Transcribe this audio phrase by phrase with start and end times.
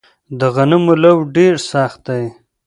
[0.39, 2.23] د غنمو لوو ډیر سخت دی